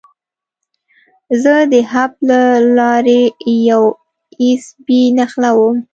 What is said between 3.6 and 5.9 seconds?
یو ایس بي نښلوم.